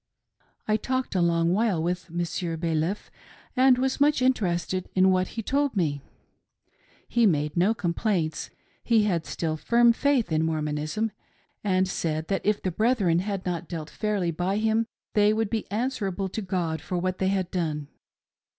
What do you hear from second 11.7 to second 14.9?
said that if the brethren had not dealt fairly by him